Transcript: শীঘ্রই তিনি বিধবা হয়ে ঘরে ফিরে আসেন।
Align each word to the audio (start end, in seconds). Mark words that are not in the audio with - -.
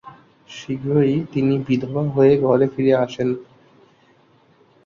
শীঘ্রই 0.49 1.15
তিনি 1.33 1.53
বিধবা 1.67 2.03
হয়ে 2.09 2.33
ঘরে 2.37 2.65
ফিরে 2.67 2.93
আসেন। 2.95 3.29